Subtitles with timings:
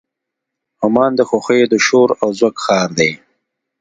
[0.85, 3.11] عمان د خوښیو د شور او زوږ ښار دی.